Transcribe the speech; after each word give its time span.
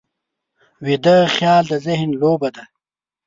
ویده 0.85 1.15
خیال 1.35 1.63
د 1.71 1.73
ذهن 1.85 2.09
لوبه 2.21 2.49
ده 2.55 2.63